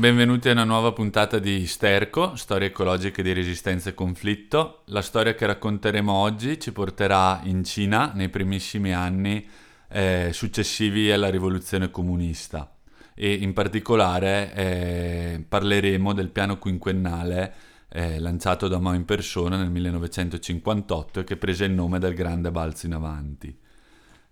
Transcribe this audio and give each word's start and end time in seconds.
Benvenuti 0.00 0.48
a 0.48 0.52
una 0.52 0.64
nuova 0.64 0.92
puntata 0.92 1.38
di 1.38 1.66
Sterco, 1.66 2.34
storie 2.34 2.68
ecologiche 2.68 3.22
di 3.22 3.34
resistenza 3.34 3.90
e 3.90 3.94
conflitto. 3.94 4.80
La 4.86 5.02
storia 5.02 5.34
che 5.34 5.44
racconteremo 5.44 6.10
oggi 6.10 6.58
ci 6.58 6.72
porterà 6.72 7.42
in 7.44 7.64
Cina 7.64 8.10
nei 8.14 8.30
primissimi 8.30 8.94
anni 8.94 9.46
eh, 9.90 10.30
successivi 10.32 11.12
alla 11.12 11.28
rivoluzione 11.28 11.90
comunista 11.90 12.76
e 13.14 13.30
in 13.30 13.52
particolare 13.52 14.54
eh, 14.54 15.44
parleremo 15.46 16.14
del 16.14 16.30
piano 16.30 16.56
quinquennale 16.56 17.52
eh, 17.90 18.18
lanciato 18.20 18.68
da 18.68 18.78
Mao 18.78 18.94
in 18.94 19.04
persona 19.04 19.58
nel 19.58 19.68
1958 19.68 21.20
e 21.20 21.24
che 21.24 21.36
prese 21.36 21.66
il 21.66 21.72
nome 21.72 21.98
del 21.98 22.14
grande 22.14 22.50
balzo 22.50 22.86
in 22.86 22.94
avanti. 22.94 23.54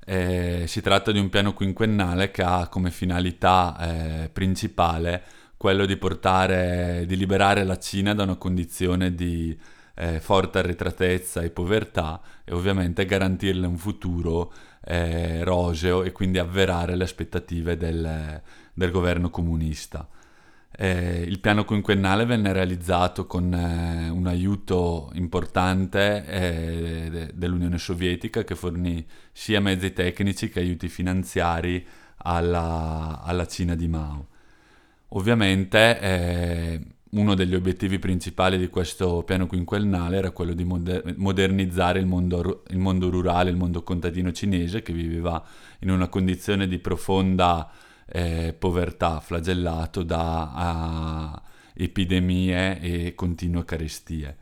Eh, 0.06 0.64
si 0.66 0.80
tratta 0.80 1.12
di 1.12 1.18
un 1.18 1.28
piano 1.28 1.52
quinquennale 1.52 2.30
che 2.30 2.42
ha 2.42 2.68
come 2.68 2.90
finalità 2.90 3.76
eh, 3.78 4.30
principale 4.30 5.22
quello 5.58 5.84
di 5.84 5.96
portare, 5.96 7.04
di 7.06 7.16
liberare 7.16 7.64
la 7.64 7.78
Cina 7.78 8.14
da 8.14 8.22
una 8.22 8.36
condizione 8.36 9.14
di 9.14 9.58
eh, 9.94 10.20
forte 10.20 10.58
arretratezza 10.58 11.42
e 11.42 11.50
povertà 11.50 12.20
e 12.44 12.54
ovviamente 12.54 13.04
garantirle 13.04 13.66
un 13.66 13.76
futuro 13.76 14.52
eh, 14.84 15.42
roseo 15.42 16.04
e 16.04 16.12
quindi 16.12 16.38
avverare 16.38 16.94
le 16.94 17.02
aspettative 17.04 17.76
del, 17.76 18.40
del 18.72 18.90
governo 18.90 19.30
comunista. 19.30 20.08
Eh, 20.70 21.24
il 21.26 21.40
piano 21.40 21.64
quinquennale 21.64 22.24
venne 22.24 22.52
realizzato 22.52 23.26
con 23.26 23.52
eh, 23.52 24.08
un 24.10 24.28
aiuto 24.28 25.10
importante 25.14 26.24
eh, 26.26 27.08
de- 27.10 27.30
dell'Unione 27.34 27.78
Sovietica 27.78 28.44
che 28.44 28.54
fornì 28.54 29.04
sia 29.32 29.60
mezzi 29.60 29.92
tecnici 29.92 30.48
che 30.48 30.60
aiuti 30.60 30.88
finanziari 30.88 31.84
alla, 32.18 33.20
alla 33.24 33.46
Cina 33.46 33.74
di 33.74 33.88
Mao. 33.88 34.28
Ovviamente 35.10 36.00
eh, 36.00 36.80
uno 37.10 37.34
degli 37.34 37.54
obiettivi 37.54 37.98
principali 37.98 38.58
di 38.58 38.68
questo 38.68 39.22
piano 39.22 39.46
quinquennale 39.46 40.18
era 40.18 40.30
quello 40.30 40.52
di 40.52 40.64
moder- 40.64 41.14
modernizzare 41.16 41.98
il 41.98 42.06
mondo, 42.06 42.62
il 42.68 42.78
mondo, 42.78 43.08
rurale, 43.08 43.48
il 43.48 43.56
mondo 43.56 43.82
contadino 43.82 44.32
cinese 44.32 44.82
che 44.82 44.92
viveva 44.92 45.42
in 45.80 45.90
una 45.90 46.08
condizione 46.08 46.68
di 46.68 46.78
profonda 46.78 47.70
eh, 48.06 48.54
povertà, 48.58 49.20
flagellato 49.20 50.02
da 50.02 51.42
epidemie 51.74 52.80
e 52.80 53.14
continue 53.14 53.64
carestie. 53.64 54.36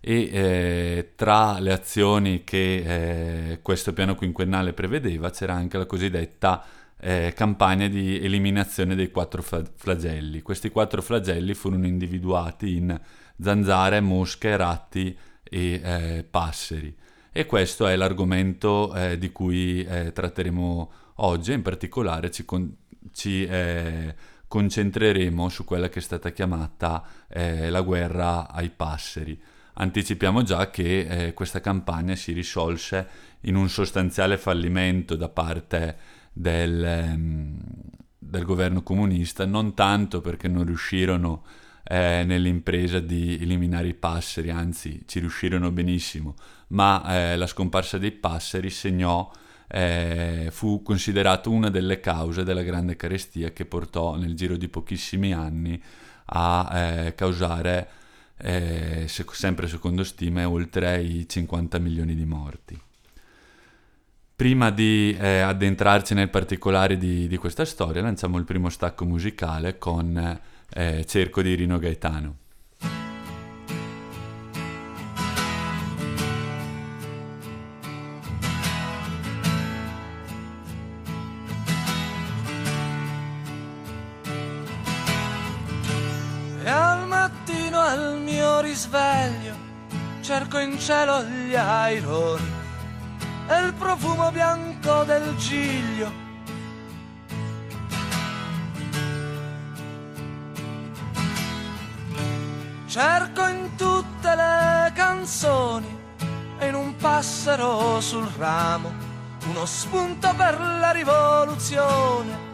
E 0.00 0.30
eh, 0.32 1.12
tra 1.14 1.58
le 1.60 1.72
azioni 1.72 2.42
che 2.42 3.52
eh, 3.52 3.58
questo 3.60 3.92
piano 3.92 4.14
quinquennale 4.14 4.72
prevedeva 4.72 5.30
c'era 5.30 5.52
anche 5.52 5.76
la 5.76 5.84
cosiddetta 5.84 6.64
eh, 7.00 7.32
campagna 7.34 7.88
di 7.88 8.20
eliminazione 8.20 8.94
dei 8.94 9.10
quattro 9.10 9.42
flagelli. 9.42 10.42
Questi 10.42 10.70
quattro 10.70 11.02
flagelli 11.02 11.54
furono 11.54 11.86
individuati 11.86 12.76
in 12.76 13.00
zanzare, 13.40 14.00
mosche, 14.00 14.56
ratti 14.56 15.16
e 15.42 15.80
eh, 15.82 16.26
passeri. 16.28 16.94
E 17.32 17.46
questo 17.46 17.86
è 17.86 17.96
l'argomento 17.96 18.94
eh, 18.94 19.16
di 19.16 19.32
cui 19.32 19.84
eh, 19.84 20.12
tratteremo 20.12 20.92
oggi, 21.16 21.52
in 21.52 21.62
particolare 21.62 22.30
ci, 22.30 22.44
con- 22.44 22.76
ci 23.12 23.44
eh, 23.44 24.14
concentreremo 24.46 25.48
su 25.48 25.64
quella 25.64 25.88
che 25.88 26.00
è 26.00 26.02
stata 26.02 26.30
chiamata 26.30 27.04
eh, 27.28 27.70
la 27.70 27.80
guerra 27.82 28.50
ai 28.50 28.70
passeri. 28.70 29.40
Anticipiamo 29.72 30.42
già 30.42 30.68
che 30.68 31.32
questa 31.34 31.60
campagna 31.60 32.14
si 32.14 32.32
risolse 32.32 33.08
in 33.42 33.54
un 33.54 33.70
sostanziale 33.70 34.36
fallimento 34.36 35.16
da 35.16 35.30
parte 35.30 35.96
del, 36.32 36.84
ehm, 36.84 37.58
del 38.18 38.44
governo 38.44 38.82
comunista, 38.82 39.44
non 39.44 39.74
tanto 39.74 40.20
perché 40.20 40.48
non 40.48 40.64
riuscirono 40.64 41.44
eh, 41.84 42.22
nell'impresa 42.24 43.00
di 43.00 43.38
eliminare 43.40 43.88
i 43.88 43.94
passeri, 43.94 44.50
anzi 44.50 45.02
ci 45.06 45.18
riuscirono 45.18 45.70
benissimo, 45.72 46.34
ma 46.68 47.02
eh, 47.32 47.36
la 47.36 47.46
scomparsa 47.46 47.98
dei 47.98 48.12
passeri 48.12 48.70
segnò, 48.70 49.30
eh, 49.66 50.48
fu 50.50 50.82
considerato 50.82 51.50
una 51.50 51.70
delle 51.70 52.00
cause 52.00 52.44
della 52.44 52.62
grande 52.62 52.96
carestia 52.96 53.52
che 53.52 53.64
portò 53.64 54.16
nel 54.16 54.34
giro 54.34 54.56
di 54.56 54.68
pochissimi 54.68 55.32
anni 55.32 55.82
a 56.26 56.70
eh, 56.72 57.14
causare, 57.14 57.88
eh, 58.36 59.04
se, 59.08 59.24
sempre 59.30 59.66
secondo 59.66 60.04
stime, 60.04 60.44
oltre 60.44 61.02
i 61.02 61.28
50 61.28 61.78
milioni 61.78 62.14
di 62.14 62.24
morti. 62.24 62.80
Prima 64.40 64.70
di 64.70 65.14
eh, 65.20 65.40
addentrarci 65.40 66.14
nel 66.14 66.30
particolare 66.30 66.96
di, 66.96 67.28
di, 67.28 67.36
questa 67.36 67.66
storia, 67.66 68.00
lanciamo 68.00 68.38
il 68.38 68.46
primo 68.46 68.70
stacco 68.70 69.04
musicale 69.04 69.76
con 69.76 70.40
eh, 70.72 71.04
Cerco 71.06 71.42
di 71.42 71.54
Rino 71.54 71.78
Gaetano. 71.78 72.36
E 86.64 86.70
al 86.70 87.06
mattino 87.06 87.78
al 87.78 88.18
mio 88.22 88.60
risveglio 88.60 89.54
cerco 90.22 90.58
in 90.58 90.78
cielo 90.78 91.24
gli 91.24 91.54
aironi 91.54 92.59
e 93.50 93.58
il 93.64 93.74
profumo 93.74 94.30
bianco 94.30 95.02
del 95.02 95.34
giglio. 95.34 96.28
Cerco 102.86 103.46
in 103.48 103.74
tutte 103.76 104.34
le 104.36 104.92
canzoni 104.94 105.98
e 106.58 106.68
in 106.68 106.74
un 106.74 106.94
passero 106.94 108.00
sul 108.00 108.28
ramo 108.36 108.92
uno 109.46 109.66
spunto 109.66 110.32
per 110.36 110.60
la 110.60 110.90
rivoluzione. 110.92 112.48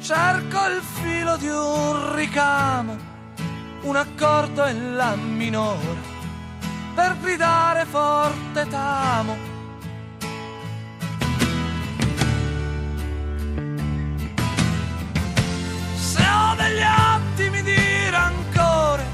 Cerco 0.00 0.66
il 0.66 0.82
filo 0.82 1.36
di 1.36 1.48
un 1.48 2.14
ricamo 2.16 3.09
un 3.82 3.96
accordo 3.96 4.64
e 4.64 4.74
la 4.74 5.16
minore 5.16 6.18
per 6.94 7.16
gridare 7.20 7.86
forte 7.86 8.66
t'amo. 8.68 9.36
Se 15.94 16.22
ho 16.22 16.54
degli 16.56 16.82
attimi 16.82 17.62
di 17.62 18.10
rancore, 18.10 19.04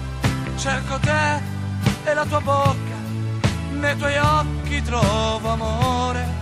cerco 0.56 0.98
te 0.98 1.54
e 2.04 2.14
la 2.14 2.24
tua 2.24 2.40
bocca, 2.40 2.96
nei 3.72 3.96
tuoi 3.96 4.16
occhi 4.16 4.82
trovo 4.82 5.48
amore. 5.48 6.35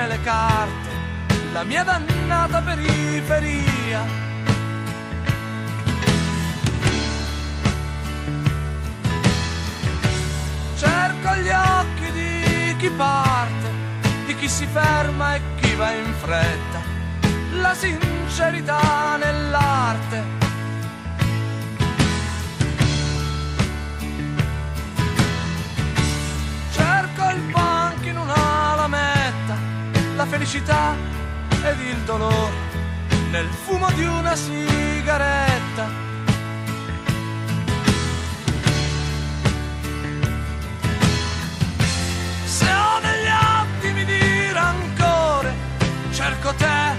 nelle 0.00 0.20
carte 0.22 0.88
la 1.52 1.62
mia 1.62 1.84
dannata 1.84 2.62
periferia. 2.62 4.02
Cerco 10.76 11.34
gli 11.42 11.50
occhi 11.50 12.12
di 12.12 12.76
chi 12.78 12.90
parte, 12.96 13.68
di 14.24 14.34
chi 14.36 14.48
si 14.48 14.66
ferma 14.66 15.34
e 15.34 15.40
chi 15.60 15.74
va 15.74 15.92
in 15.92 16.14
fretta, 16.14 16.80
la 17.60 17.74
sincerità 17.74 19.18
nell'arte 19.18 20.39
felicità 30.50 30.96
ed 31.62 31.80
il 31.80 31.96
dolore 31.98 32.68
nel 33.30 33.46
fumo 33.46 33.88
di 33.92 34.04
una 34.04 34.34
sigaretta. 34.34 35.88
Se 42.44 42.66
ho 42.66 43.00
degli 43.00 43.28
attimi 43.28 44.04
di 44.04 44.52
rancore, 44.52 45.54
cerco 46.10 46.52
te 46.54 46.96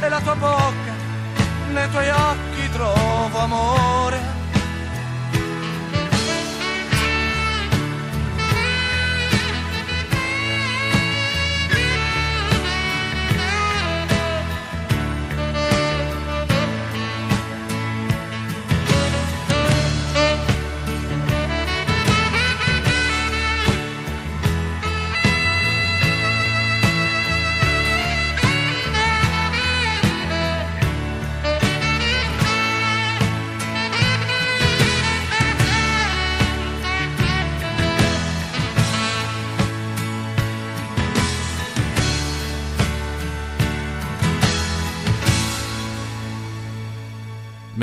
e 0.00 0.08
la 0.08 0.20
tua 0.20 0.34
bocca, 0.34 0.92
nei 1.72 1.90
tuoi 1.90 2.08
occhi 2.08 2.70
trovo 2.70 3.38
amore. 3.38 4.27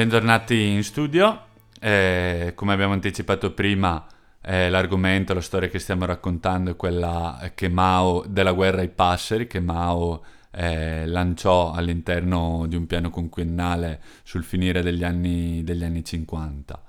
Bentornati 0.06 0.68
in 0.68 0.84
studio. 0.84 1.46
Eh, 1.80 2.52
come 2.54 2.74
abbiamo 2.74 2.94
anticipato 2.94 3.54
prima, 3.54 4.06
eh, 4.40 4.70
l'argomento, 4.70 5.34
la 5.34 5.42
storia 5.42 5.68
che 5.68 5.80
stiamo 5.80 6.06
raccontando 6.06 6.70
è 6.70 6.76
quella 6.76 7.52
che 7.56 7.70
Mao 7.70 8.24
della 8.28 8.52
guerra 8.52 8.82
ai 8.82 8.90
passeri, 8.90 9.48
che 9.48 9.60
Mao 9.60 10.24
eh, 10.52 11.08
lanciò 11.08 11.72
all'interno 11.72 12.66
di 12.68 12.76
un 12.76 12.86
piano 12.86 13.10
quinquennale 13.10 14.00
sul 14.22 14.44
finire 14.44 14.84
degli 14.84 15.04
anni, 15.04 15.64
degli 15.64 15.84
anni 15.84 16.04
50. 16.04 16.84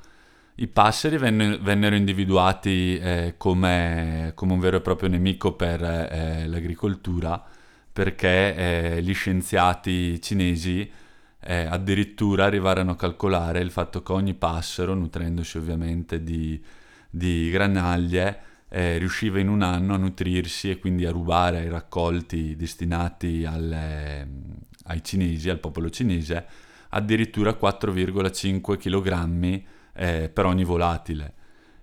I 0.57 0.67
passeri 0.67 1.17
venne, 1.17 1.57
vennero 1.57 1.95
individuati 1.95 2.99
eh, 2.99 3.35
come, 3.39 4.33
come, 4.35 4.53
un 4.53 4.61
vero 4.61 4.77
e 4.77 4.81
proprio 4.83 5.09
nemico 5.09 5.55
per 5.55 5.83
eh, 5.83 6.47
l'agricoltura 6.47 7.43
perché 7.91 8.55
eh, 8.55 9.03
gli 9.03 9.15
scienziati 9.15 10.21
cinesi 10.21 11.05
eh, 11.47 11.65
addirittura 11.65 12.47
arrivarono 12.47 12.91
a 12.91 12.97
calcolare 12.97 13.61
il 13.61 13.71
fatto 13.71 14.03
che 14.03 14.13
ogni 14.13 14.35
passero, 14.35 14.95
nutrendosi 14.95 15.59
ovviamente 15.59 16.25
di, 16.25 16.61
di 17.09 17.51
granaglie, 17.51 18.41
eh, 18.69 18.99
riusciva 18.99 19.39
in 19.39 19.49
un 19.49 19.63
anno 19.63 19.95
a 19.95 19.97
nutrirsi 19.97 20.71
e 20.71 20.79
quindi 20.81 21.07
a 21.07 21.13
rubare 21.13 21.59
ai 21.59 21.69
raccolti 21.69 22.57
destinati 22.57 23.45
alle, 23.45 24.29
ai 24.87 25.05
cinesi, 25.05 25.49
al 25.49 25.61
popolo 25.61 25.89
cinese, 25.89 26.45
addirittura 26.89 27.53
4,5 27.53 28.77
kg 28.77 29.63
eh, 29.95 30.29
per 30.29 30.47
ogni 30.47 30.65
volatile. 30.65 31.35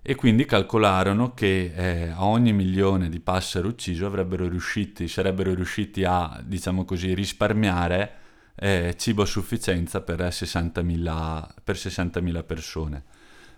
E 0.02 0.16
quindi 0.16 0.44
calcolarono 0.44 1.34
che 1.34 1.72
eh, 1.74 2.10
a 2.10 2.26
ogni 2.26 2.52
milione 2.52 3.08
di 3.08 3.22
passero 3.22 3.70
ucciso 3.70 4.14
riusciti, 4.14 5.08
sarebbero 5.08 5.54
riusciti 5.54 6.04
a, 6.04 6.42
diciamo 6.44 6.84
così, 6.84 7.14
risparmiare 7.14 8.18
eh, 8.56 8.96
cibo 8.98 9.24
a 9.24 9.26
sufficienza 9.26 10.02
per 10.02 10.20
60.000, 10.20 11.48
per 11.64 11.76
60.000 11.76 12.46
persone. 12.46 13.04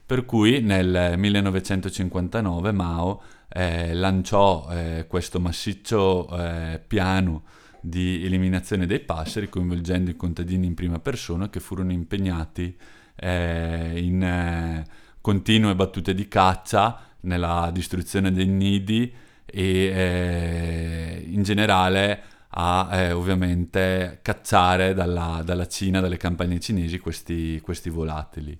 Per 0.06 0.26
cui 0.26 0.62
nel 0.62 1.16
1959 1.18 2.72
Mao 2.72 3.22
eh, 3.50 3.94
lanciò 3.94 4.68
eh, 4.70 5.06
questo 5.08 5.40
massiccio 5.40 6.28
eh, 6.30 6.80
piano 6.86 7.44
di 7.82 8.24
eliminazione 8.24 8.86
dei 8.86 9.00
passeri, 9.00 9.50
coinvolgendo 9.50 10.10
i 10.12 10.16
contadini 10.16 10.68
in 10.68 10.76
prima 10.76 11.00
persona 11.00 11.50
che 11.50 11.60
furono 11.60 11.92
impegnati 11.92 12.78
eh, 13.16 13.94
in 14.00 14.24
eh, 14.24 14.86
continue 15.22 15.76
battute 15.76 16.14
di 16.14 16.28
caccia, 16.28 17.00
nella 17.22 17.70
distruzione 17.74 18.32
dei 18.32 18.48
nidi 18.48 19.12
e 19.46 19.62
eh, 19.64 21.24
in 21.28 21.44
generale 21.44 22.24
a 22.57 22.90
eh, 22.92 23.12
ovviamente 23.12 24.19
cacciare 24.22 24.94
dalla, 24.94 25.42
dalla, 25.44 25.68
Cina, 25.68 26.00
dalle 26.00 26.18
campagne 26.18 26.60
cinesi 26.60 27.00
questi, 27.00 27.60
questi 27.62 27.90
volatili. 27.90 28.57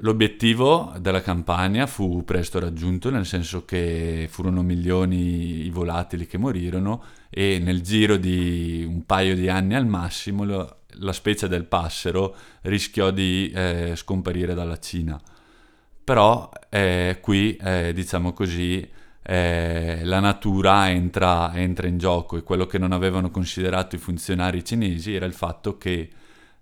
L'obiettivo 0.00 0.92
della 0.98 1.22
campagna 1.22 1.86
fu 1.86 2.22
presto 2.24 2.58
raggiunto, 2.58 3.10
nel 3.10 3.24
senso 3.24 3.64
che 3.64 4.26
furono 4.30 4.62
milioni 4.62 5.64
i 5.64 5.70
volatili 5.70 6.26
che 6.26 6.36
morirono 6.38 7.02
e 7.30 7.58
nel 7.62 7.80
giro 7.82 8.16
di 8.16 8.84
un 8.86 9.04
paio 9.06 9.34
di 9.34 9.48
anni 9.48 9.74
al 9.74 9.86
massimo 9.86 10.44
lo, 10.44 10.80
la 10.98 11.12
specie 11.12 11.48
del 11.48 11.64
passero 11.64 12.36
rischiò 12.62 13.10
di 13.10 13.50
eh, 13.54 13.92
scomparire 13.96 14.54
dalla 14.54 14.78
Cina. 14.78 15.20
Però 16.04 16.50
eh, 16.68 17.18
qui, 17.20 17.56
eh, 17.56 17.92
diciamo 17.94 18.32
così, 18.32 18.86
eh, 19.28 20.02
la 20.04 20.20
natura 20.20 20.88
entra, 20.88 21.50
entra, 21.54 21.88
in 21.88 21.98
gioco 21.98 22.36
e 22.36 22.44
quello 22.44 22.66
che 22.66 22.78
non 22.78 22.92
avevano 22.92 23.30
considerato 23.30 23.96
i 23.96 23.98
funzionari 23.98 24.64
cinesi 24.64 25.14
era 25.14 25.26
il 25.26 25.32
fatto 25.32 25.76
che 25.78 26.08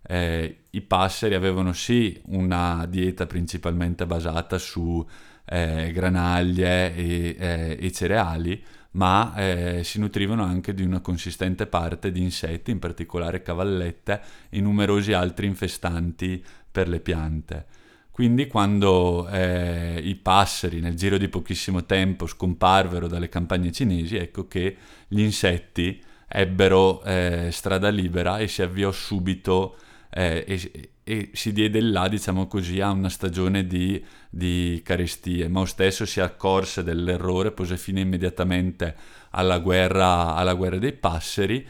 eh, 0.01 0.59
i 0.71 0.81
passeri 0.81 1.35
avevano 1.35 1.75
sì 1.75 2.19
una 2.29 2.87
dieta 2.89 3.27
principalmente 3.27 4.07
basata 4.07 4.57
su 4.57 5.07
eh, 5.45 5.91
granaglie 5.93 6.95
e, 6.97 7.37
eh, 7.39 7.79
e, 7.79 7.93
cereali, 7.93 8.65
ma 8.93 9.35
eh, 9.37 9.85
si 9.85 9.99
nutrivano 9.99 10.43
anche 10.43 10.73
di 10.73 10.83
una 10.83 11.01
consistente 11.01 11.67
parte 11.67 12.11
di 12.11 12.23
insetti, 12.23 12.71
in 12.71 12.79
particolare 12.79 13.43
cavallette 13.43 14.23
e 14.49 14.61
numerosi 14.63 15.13
altri 15.13 15.47
infestanti 15.47 16.43
per 16.73 16.89
le 16.89 17.01
piante. 17.01 17.67
Quindi 18.15 18.47
quando 18.47 19.29
eh, 19.29 20.01
i 20.01 20.15
passeri 20.15 20.79
nel 20.79 20.95
giro 20.95 21.19
di 21.19 21.29
pochissimo 21.29 21.85
tempo 21.85 22.29
scomparvero 22.29 23.09
dalle 23.09 23.29
campagne 23.29 23.73
cinesi, 23.73 24.15
ecco 24.15 24.47
che 24.47 24.77
gli 25.09 25.19
insetti 25.19 26.01
ebbero 26.29 27.03
eh, 27.03 27.49
strada 27.51 27.89
libera 27.89 28.39
e 28.39 28.47
si 28.47 28.63
avviò 28.63 28.93
subito 28.93 29.77
eh, 30.11 30.45
e, 30.47 30.91
e, 31.03 31.31
si 31.33 31.53
diede 31.53 31.81
là, 31.81 32.07
diciamo 32.07 32.47
così, 32.47 32.81
a 32.81 32.93
una 32.93 33.09
stagione 33.09 33.67
di, 33.67 34.01
di 34.31 34.81
carestie. 34.85 35.49
Mao 35.49 35.65
stesso 35.65 36.07
si 36.07 36.21
accorse 36.21 36.85
dell'errore, 36.85 37.51
pose 37.51 37.77
fine 37.77 37.99
immediatamente 37.99 38.95
alla 39.31 39.59
guerra, 39.59 40.37
alla 40.37 40.55
guerra 40.55 40.79
dei 40.79 40.93
passeri 40.93 41.67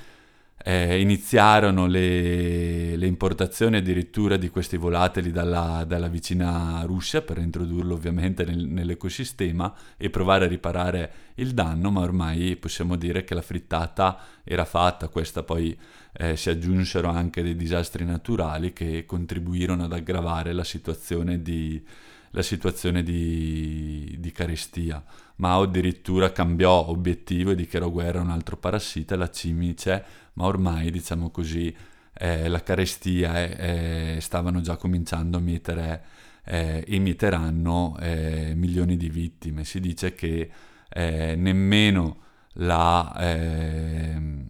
eh, 0.67 0.99
iniziarono 0.99 1.87
le, 1.87 2.97
le, 2.97 3.07
importazioni 3.07 3.77
addirittura 3.77 4.39
di 4.39 4.49
questi 4.49 4.79
volatili 4.79 5.31
dalla, 5.31 5.85
dalla 5.87 6.09
vicina 6.09 6.83
Russia 6.87 7.21
per 7.21 7.37
introdurlo 7.37 7.93
ovviamente 7.93 8.47
nel, 8.47 8.67
nell'ecosistema 8.67 9.75
e 9.99 10.09
provare 10.09 10.47
a 10.47 10.49
riparare 10.49 11.13
il 11.35 11.53
danno, 11.53 11.91
ma 11.91 12.01
ormai 12.01 12.57
possiamo 12.57 12.97
dire 12.97 13.25
che 13.25 13.35
la 13.35 13.43
frittata 13.43 14.19
era 14.43 14.65
fatta, 14.65 15.09
questa 15.09 15.43
poi 15.43 15.77
eh, 16.13 16.35
si 16.35 16.49
aggiunsero 16.49 17.11
anche 17.11 17.43
dei 17.43 17.57
disastri 17.57 18.07
naturali 18.07 18.73
che 18.73 19.05
contribuirono 19.05 19.85
ad 19.85 19.93
aggravare 19.93 20.55
la 20.55 20.65
situazione 20.65 21.43
di, 21.43 21.85
la 22.31 22.43
situazione 22.43 23.03
di, 23.03 24.17
di 24.19 24.33
carestia. 24.33 25.05
Mao 25.37 25.63
addirittura 25.63 26.33
cambiò 26.33 26.89
obiettivo 26.89 27.51
e 27.51 27.55
dichiarò 27.55 27.91
guerra 27.91 28.21
a 28.21 28.23
un 28.23 28.31
altro 28.31 28.57
parassita, 28.57 29.17
la 29.17 29.31
cimice, 29.31 30.05
ma 30.35 30.45
ormai, 30.45 30.91
diciamo 30.91 31.31
così, 31.31 31.75
eh, 32.13 32.49
la 32.49 32.63
carestia 32.63 33.45
eh, 33.45 34.19
stavano 34.21 34.61
già 34.61 34.77
cominciando 34.77 35.39
a 35.39 35.41
mietere 35.41 36.05
eh, 36.45 36.85
e 36.87 36.99
mieteranno 36.99 37.97
eh, 38.01 38.53
milioni 38.55 38.97
di 38.97 39.09
vittime. 39.09 39.65
Si 39.65 39.81
dice 39.81 40.15
che 40.15 40.51
eh, 40.89 41.35
nemmeno 41.37 42.19
la 42.59 43.15
ehm, 43.19 44.47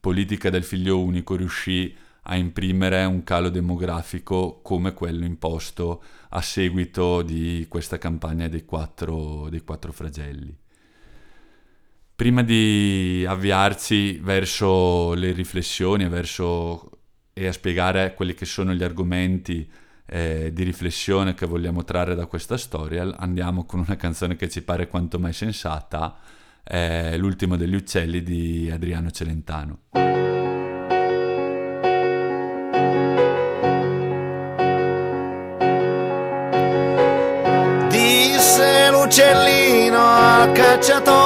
politica 0.00 0.50
del 0.50 0.64
figlio 0.64 1.00
unico 1.00 1.36
riuscì 1.36 1.94
a 2.26 2.36
imprimere 2.36 3.04
un 3.04 3.24
calo 3.24 3.48
demografico 3.48 4.60
come 4.62 4.92
quello 4.92 5.24
imposto 5.24 6.02
a 6.30 6.40
seguito 6.40 7.22
di 7.22 7.66
questa 7.68 7.98
campagna 7.98 8.48
dei 8.48 8.64
quattro, 8.64 9.48
dei 9.48 9.62
quattro 9.62 9.92
flagelli. 9.92 10.61
Prima 12.22 12.44
di 12.44 13.26
avviarci 13.26 14.20
verso 14.22 15.12
le 15.14 15.32
riflessioni 15.32 16.08
verso, 16.08 16.88
e 17.32 17.48
a 17.48 17.52
spiegare 17.52 18.14
quelli 18.14 18.32
che 18.32 18.44
sono 18.44 18.72
gli 18.72 18.84
argomenti 18.84 19.68
eh, 20.06 20.52
di 20.52 20.62
riflessione 20.62 21.34
che 21.34 21.46
vogliamo 21.46 21.82
trarre 21.82 22.14
da 22.14 22.26
questa 22.26 22.56
storia, 22.56 23.12
andiamo 23.16 23.64
con 23.64 23.80
una 23.80 23.96
canzone 23.96 24.36
che 24.36 24.48
ci 24.48 24.62
pare 24.62 24.86
quanto 24.86 25.18
mai 25.18 25.32
sensata, 25.32 26.16
eh, 26.62 27.16
L'ultimo 27.16 27.56
degli 27.56 27.74
uccelli 27.74 28.22
di 28.22 28.70
Adriano 28.72 29.10
Celentano. 29.10 29.78
Disse 37.90 38.90
l'uccellino 38.92 39.98
al 39.98 40.52
cacciatore 40.52 41.21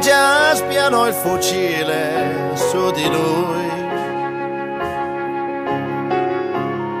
già 0.00 0.54
spianò 0.54 1.06
il 1.06 1.14
fucile 1.14 2.52
su 2.54 2.90
di 2.90 3.06
lui. 3.06 3.68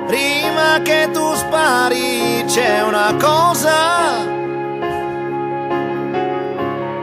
Prima 0.06 0.80
che 0.82 1.08
tu 1.12 1.34
spari 1.34 2.44
c'è 2.46 2.82
una 2.82 3.14
cosa, 3.18 3.78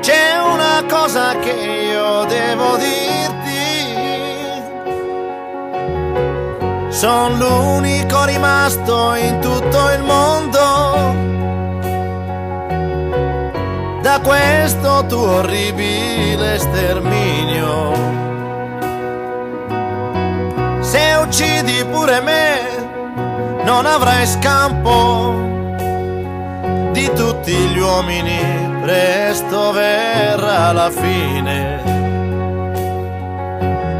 c'è 0.01 0.37
una 0.53 0.83
cosa 0.87 1.35
che 1.39 1.51
io 1.51 2.25
devo 2.25 2.77
dirti. 2.77 3.15
Sono 6.89 7.37
l'unico 7.37 8.23
rimasto 8.25 9.13
in 9.15 9.39
tutto 9.39 9.91
il 9.91 10.03
mondo 10.03 10.66
questo 14.27 15.05
tuo 15.07 15.37
orribile 15.37 16.59
sterminio. 16.59 17.93
Se 20.81 21.17
uccidi 21.23 21.85
pure 21.89 22.19
me, 22.19 22.59
non 23.63 23.85
avrai 23.85 24.27
scampo 24.27 25.33
di 26.91 27.09
tutti 27.15 27.53
gli 27.53 27.79
uomini, 27.79 28.41
presto 28.81 29.71
verrà 29.71 30.73
la 30.73 30.89
fine. 30.89 31.79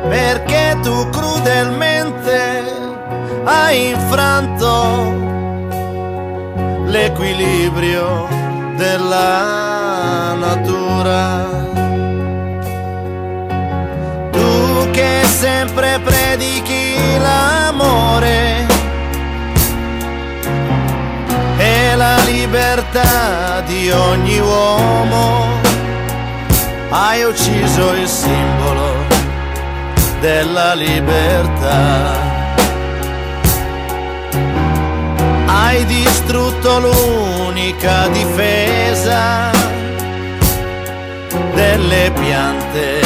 Perché 0.10 0.78
tu 0.82 1.10
crudelmente 1.10 2.66
hai 3.46 3.92
infranto 3.92 4.66
l'equilibrio 6.86 8.28
della 8.76 9.77
natura. 10.40 11.46
Tu 14.32 14.92
che 14.92 15.22
sempre 15.26 16.00
predichi 16.04 16.96
l'amore 17.20 18.66
e 21.58 21.96
la 21.96 22.18
libertà 22.24 23.62
di 23.66 23.92
ogni 23.92 24.40
uomo, 24.40 25.46
hai 26.90 27.24
ucciso 27.24 27.94
il 27.94 28.08
simbolo 28.08 28.94
della 30.20 30.74
libertà. 30.74 32.28
hai 35.78 35.86
distrutto 35.86 36.80
l'unica 36.80 38.08
difesa 38.08 39.52
delle 41.58 42.12
piante. 42.12 43.02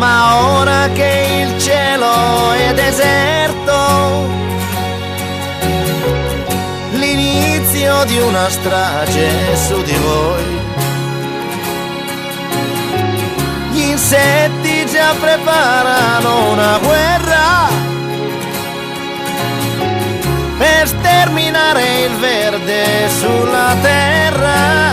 Ma 0.00 0.58
ora 0.58 0.88
che 0.88 1.12
il 1.42 1.60
cielo 1.60 2.50
è 2.50 2.74
deserto, 2.74 3.76
l'inizio 6.94 8.04
di 8.06 8.18
una 8.18 8.48
strage 8.48 9.56
su 9.56 9.80
di 9.82 9.96
voi. 10.08 10.62
Gli 13.70 13.82
insetti 13.82 14.84
già 14.86 15.14
preparano 15.20 16.50
una 16.50 16.78
guerra 16.78 17.83
per 20.84 20.88
sterminare 20.88 22.02
il 22.02 22.14
verde 22.16 23.08
sulla 23.08 23.74
terra. 23.80 24.92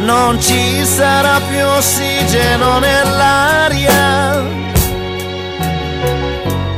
Non 0.00 0.38
ci 0.40 0.84
sarà 0.84 1.40
più 1.48 1.64
ossigeno 1.64 2.78
nell'aria. 2.78 4.42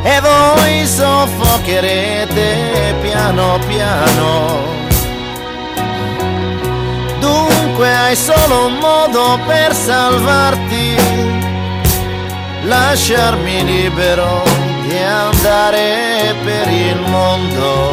E 0.04 0.20
voi 0.20 0.87
soffocherete 0.87 2.94
piano 3.02 3.58
piano. 3.66 4.62
Dunque 7.18 7.92
hai 7.92 8.14
solo 8.14 8.66
un 8.66 8.75
modo 8.75 9.40
per 9.46 9.75
salvarti, 9.75 10.94
lasciarmi 12.62 13.64
libero 13.64 14.63
di 14.87 14.99
andare 14.99 16.35
per 16.45 16.69
il 16.71 17.00
mondo, 17.09 17.91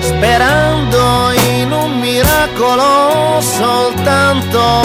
sperando 0.00 1.32
in 1.56 1.72
un 1.72 1.98
miracolo 1.98 3.40
soltanto 3.40 4.82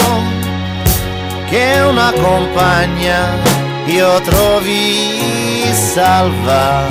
che 1.50 1.80
una 1.88 2.12
compagna 2.12 3.38
io 3.86 4.20
trovi 4.22 5.72
salva, 5.74 6.88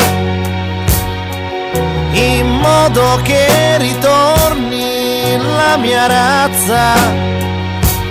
in 2.13 2.47
modo 2.47 3.21
che 3.23 3.79
ritorni 3.79 5.37
la 5.39 5.77
mia 5.77 6.07
razza 6.07 6.95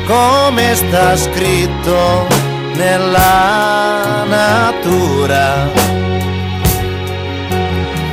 come 0.05 0.75
sta 0.75 1.15
scritto 1.15 2.40
nella 2.73 4.23
natura. 4.27 5.69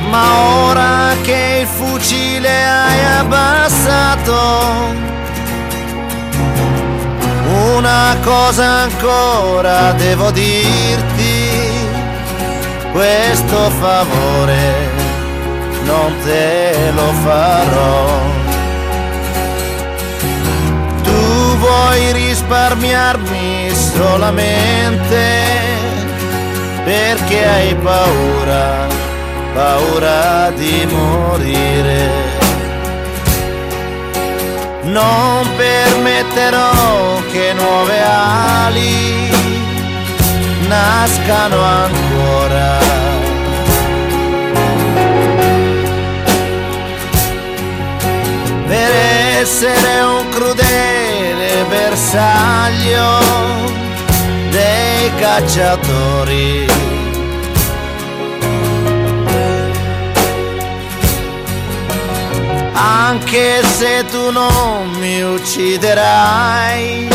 Ma 0.09 0.23
ora 0.65 1.15
che 1.21 1.59
il 1.61 1.67
fucile 1.67 2.49
hai 2.49 3.05
abbassato, 3.19 4.37
una 7.75 8.15
cosa 8.23 8.65
ancora 8.83 9.91
devo 9.93 10.31
dirti, 10.31 11.49
questo 12.91 13.69
favore 13.79 14.97
non 15.83 16.13
te 16.23 16.91
lo 16.93 17.11
farò. 17.23 18.37
vuoi 21.59 22.11
risparmiarmi 22.13 23.69
solamente 23.95 25.67
perché 26.83 27.47
hai 27.47 27.75
paura, 27.75 28.87
paura 29.53 30.51
di 30.55 30.87
morire. 30.89 32.37
Non 34.83 35.47
permetterò 35.55 37.21
che 37.31 37.53
nuove 37.53 38.01
ali 38.01 39.29
nascano 40.67 41.61
ancora. 41.61 42.77
Per 48.67 48.91
essere 49.41 50.01
un 50.01 50.29
crudele 50.29 51.65
bersaglio 51.67 53.78
dei 54.49 55.11
cacciatori. 55.15 56.67
Anche 62.73 63.63
se 63.63 64.05
tu 64.09 64.31
non 64.31 64.89
mi 64.99 65.21
ucciderai, 65.23 67.07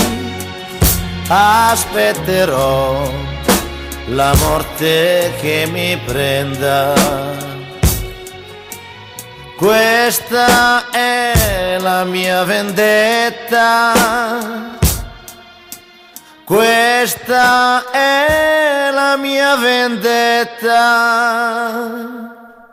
aspetterò 1.28 3.10
la 4.06 4.34
morte 4.40 5.32
che 5.40 5.66
mi 5.70 5.96
prenda 6.04 7.52
Questa 9.56 10.90
è 10.90 11.76
la 11.78 12.04
mia 12.04 12.42
vendetta. 12.44 13.92
Questa 16.44 17.90
è 17.90 18.90
la 18.92 19.16
mia 19.16 19.56
vendetta. 19.56 20.82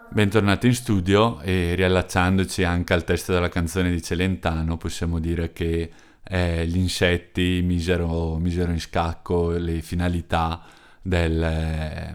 Bentornati 0.09 0.67
in 0.67 0.75
studio 0.75 1.39
e 1.39 1.73
riallacciandoci 1.75 2.65
anche 2.65 2.91
al 2.93 3.05
testo 3.05 3.31
della 3.31 3.47
canzone 3.47 3.89
di 3.89 4.03
Celentano, 4.03 4.75
possiamo 4.75 5.19
dire 5.19 5.53
che 5.53 5.89
eh, 6.21 6.67
gli 6.67 6.75
insetti 6.75 7.61
misero, 7.63 8.35
misero, 8.39 8.73
in 8.73 8.81
scacco 8.81 9.51
le 9.51 9.81
finalità 9.81 10.63
del, 11.01 11.41
eh, 11.41 12.13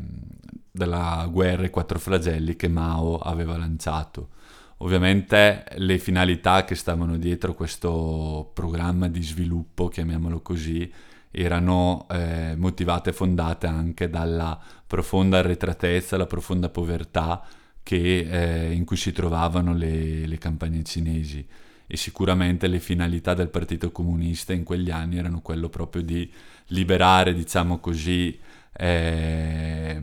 della 0.70 1.26
guerra 1.30 1.62
ai 1.62 1.70
quattro 1.70 1.98
flagelli 1.98 2.54
che 2.54 2.68
Mao 2.68 3.16
aveva 3.16 3.56
lanciato. 3.56 4.28
Ovviamente 4.80 5.64
le 5.76 5.96
finalità 5.96 6.66
che 6.66 6.74
stavano 6.74 7.16
dietro 7.16 7.54
questo 7.54 8.50
programma 8.52 9.08
di 9.08 9.22
sviluppo, 9.22 9.88
chiamiamolo 9.88 10.42
così, 10.42 10.92
erano 11.36 12.06
eh, 12.10 12.54
motivate 12.56 13.10
e 13.10 13.12
fondate 13.12 13.66
anche 13.66 14.08
dalla 14.08 14.58
profonda 14.86 15.38
arretratezza, 15.38 16.16
la 16.16 16.26
profonda 16.26 16.70
povertà 16.70 17.44
che, 17.82 18.26
eh, 18.30 18.72
in 18.72 18.84
cui 18.86 18.96
si 18.96 19.12
trovavano 19.12 19.74
le, 19.74 20.26
le 20.26 20.38
campagne 20.38 20.82
cinesi. 20.82 21.46
E 21.86 21.96
sicuramente 21.96 22.66
le 22.66 22.80
finalità 22.80 23.34
del 23.34 23.48
Partito 23.48 23.92
Comunista 23.92 24.52
in 24.52 24.64
quegli 24.64 24.90
anni 24.90 25.18
erano 25.18 25.40
quello 25.40 25.68
proprio 25.68 26.02
di 26.02 26.28
liberare, 26.68 27.34
diciamo 27.34 27.78
così, 27.78 28.36
eh, 28.72 30.00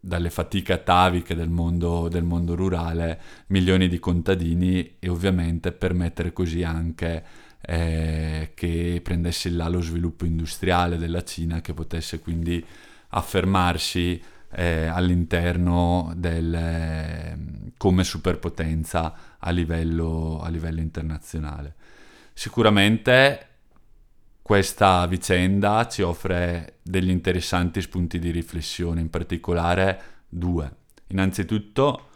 dalle 0.00 0.30
fatiche 0.30 0.72
ataviche 0.72 1.34
del 1.34 1.50
mondo, 1.50 2.08
del 2.08 2.24
mondo 2.24 2.54
rurale 2.54 3.20
milioni 3.48 3.88
di 3.88 3.98
contadini 3.98 4.96
e 4.98 5.08
ovviamente 5.08 5.72
permettere 5.72 6.32
così 6.32 6.62
anche 6.62 7.22
eh, 7.60 8.52
che 8.54 9.00
prendesse 9.02 9.50
là 9.50 9.68
lo 9.68 9.80
sviluppo 9.80 10.24
industriale 10.24 10.96
della 10.96 11.22
Cina, 11.22 11.60
che 11.60 11.74
potesse 11.74 12.20
quindi 12.20 12.64
affermarsi 13.08 14.22
eh, 14.52 14.86
all'interno 14.86 16.12
del, 16.16 16.54
eh, 16.54 17.38
come 17.76 18.04
superpotenza 18.04 19.36
a 19.38 19.50
livello, 19.50 20.40
a 20.42 20.48
livello 20.48 20.80
internazionale. 20.80 21.74
Sicuramente 22.32 23.46
questa 24.42 25.06
vicenda 25.06 25.86
ci 25.86 26.02
offre 26.02 26.78
degli 26.82 27.10
interessanti 27.10 27.80
spunti 27.80 28.18
di 28.18 28.30
riflessione, 28.30 29.00
in 29.00 29.10
particolare 29.10 30.02
due. 30.28 30.78
Innanzitutto, 31.08 32.08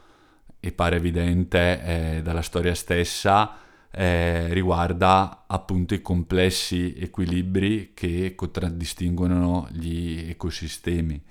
e 0.58 0.72
pare 0.72 0.96
evidente 0.96 1.82
eh, 2.16 2.22
dalla 2.22 2.40
storia 2.40 2.74
stessa, 2.74 3.56
eh, 3.96 4.52
riguarda 4.52 5.44
appunto 5.46 5.94
i 5.94 6.02
complessi 6.02 6.94
equilibri 6.98 7.92
che 7.94 8.34
contraddistinguono 8.34 9.68
gli 9.70 10.26
ecosistemi. 10.30 11.22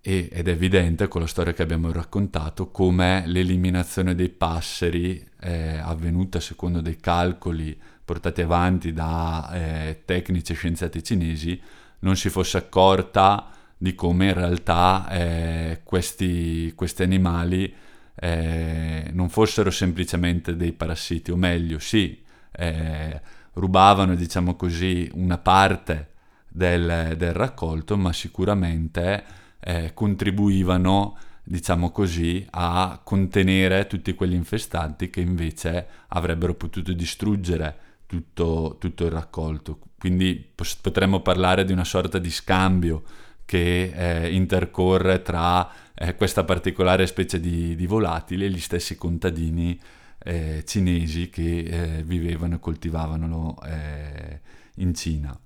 E, 0.00 0.28
ed 0.32 0.48
è 0.48 0.50
evidente 0.50 1.08
con 1.08 1.20
la 1.20 1.26
storia 1.26 1.52
che 1.52 1.62
abbiamo 1.62 1.92
raccontato 1.92 2.70
come 2.70 3.24
l'eliminazione 3.26 4.14
dei 4.14 4.28
passeri 4.28 5.24
eh, 5.40 5.78
avvenuta 5.78 6.40
secondo 6.40 6.80
dei 6.80 6.96
calcoli 6.96 7.78
portati 8.04 8.40
avanti 8.42 8.92
da 8.92 9.50
eh, 9.52 10.02
tecnici 10.04 10.52
e 10.52 10.54
scienziati 10.56 11.02
cinesi 11.02 11.60
non 12.00 12.16
si 12.16 12.30
fosse 12.30 12.58
accorta 12.58 13.50
di 13.76 13.94
come 13.94 14.26
in 14.26 14.34
realtà 14.34 15.08
eh, 15.10 15.80
questi, 15.84 16.72
questi 16.74 17.02
animali 17.02 17.72
eh, 18.20 19.10
non 19.12 19.28
fossero 19.28 19.70
semplicemente 19.70 20.56
dei 20.56 20.72
parassiti, 20.72 21.30
o 21.30 21.36
meglio, 21.36 21.78
sì, 21.78 22.20
eh, 22.52 23.20
rubavano, 23.54 24.14
diciamo 24.14 24.56
così, 24.56 25.08
una 25.14 25.38
parte 25.38 26.08
del, 26.48 27.14
del 27.16 27.32
raccolto, 27.32 27.96
ma 27.96 28.12
sicuramente 28.12 29.24
eh, 29.60 29.92
contribuivano, 29.94 31.16
diciamo 31.44 31.90
così, 31.90 32.44
a 32.50 33.00
contenere 33.02 33.86
tutti 33.86 34.14
quegli 34.14 34.34
infestanti 34.34 35.10
che 35.10 35.20
invece 35.20 35.86
avrebbero 36.08 36.54
potuto 36.54 36.92
distruggere 36.92 37.76
tutto, 38.06 38.76
tutto 38.80 39.04
il 39.04 39.10
raccolto. 39.12 39.78
Quindi 39.98 40.52
potremmo 40.80 41.20
parlare 41.20 41.64
di 41.64 41.72
una 41.72 41.84
sorta 41.84 42.18
di 42.18 42.30
scambio 42.30 43.02
che 43.44 43.92
eh, 43.94 44.34
intercorre 44.34 45.22
tra 45.22 45.70
eh, 45.98 46.14
questa 46.14 46.44
particolare 46.44 47.06
specie 47.06 47.40
di, 47.40 47.74
di, 47.74 47.86
volatile 47.86 48.48
gli 48.48 48.60
stessi 48.60 48.96
contadini 48.96 49.78
eh, 50.20 50.62
cinesi 50.64 51.28
che 51.28 51.58
eh, 51.58 52.02
vivevano 52.04 52.56
e 52.56 52.60
coltivavano 52.60 53.56
eh, 53.64 54.40
in 54.76 54.94
Cina. 54.94 55.38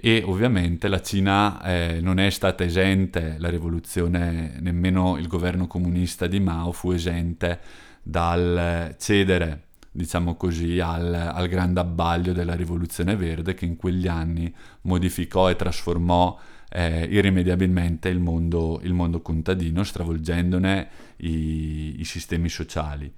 E 0.00 0.22
ovviamente 0.24 0.86
la 0.86 1.00
Cina 1.00 1.60
eh, 1.62 1.98
non 2.00 2.20
è 2.20 2.30
stata 2.30 2.62
esente, 2.62 3.34
la 3.38 3.48
rivoluzione, 3.48 4.56
nemmeno 4.60 5.18
il 5.18 5.26
governo 5.26 5.66
comunista 5.66 6.28
di 6.28 6.38
Mao 6.38 6.70
fu 6.70 6.92
esente 6.92 7.58
dal 8.00 8.94
cedere 8.96 9.64
diciamo 9.90 10.36
così, 10.36 10.78
al, 10.78 11.12
al 11.12 11.48
grande 11.48 11.80
abbaglio 11.80 12.32
della 12.32 12.54
rivoluzione 12.54 13.16
verde 13.16 13.54
che 13.54 13.64
in 13.64 13.74
quegli 13.74 14.06
anni 14.06 14.54
modificò 14.82 15.50
e 15.50 15.56
trasformò 15.56 16.38
eh, 16.70 17.04
irrimediabilmente 17.04 18.08
il 18.08 18.20
mondo, 18.20 18.80
il 18.82 18.92
mondo, 18.92 19.20
contadino, 19.20 19.82
stravolgendone 19.82 20.88
i, 21.18 22.00
i, 22.00 22.04
sistemi 22.04 22.48
sociali. 22.48 23.12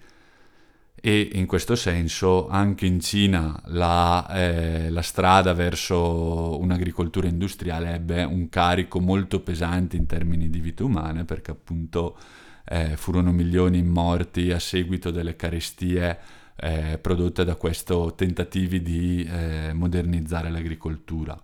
E 1.03 1.31
in 1.33 1.47
questo 1.47 1.77
senso 1.77 2.49
anche 2.49 2.85
in 2.85 3.01
Cina 3.01 3.59
la, 3.67 4.29
eh, 4.35 4.91
la 4.91 5.01
strada 5.03 5.55
verso 5.55 6.61
un'agricoltura 6.61 7.27
industriale 7.27 7.95
ebbe 7.95 8.23
un 8.23 8.51
carico 8.51 9.01
molto 9.01 9.41
pesante 9.41 9.97
in 9.97 10.05
termini 10.05 10.51
di 10.51 10.61
vite 10.61 10.83
umane 10.83 11.25
perché 11.25 11.53
appunto 11.53 12.19
eh, 12.67 12.99
furono 12.99 13.33
milioni 13.33 13.83
morti 13.83 14.53
a 14.53 14.59
seguito 14.59 15.11
delle 15.11 15.37
carestie 15.37 16.19
eh, 16.57 16.99
prodotte 16.99 17.45
da 17.45 17.55
questi 17.57 17.95
tentativi 18.15 18.83
di 18.83 19.25
eh, 19.25 19.73
modernizzare 19.73 20.51
l'agricoltura. 20.51 21.43